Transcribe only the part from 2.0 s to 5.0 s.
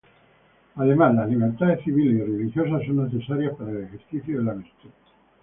y religiosas son necesarias para el ejercicio de la virtud.